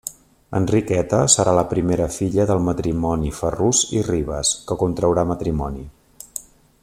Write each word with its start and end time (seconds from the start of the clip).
Enriqueta 0.59 1.19
serà 1.33 1.53
la 1.57 1.65
primera 1.73 2.07
filla 2.15 2.47
del 2.53 2.63
matrimoni 2.69 3.31
Ferrús 3.41 3.83
i 3.99 4.03
Ribes 4.09 4.53
que 4.71 4.79
contraurà 4.85 5.27
matrimoni. 5.35 5.85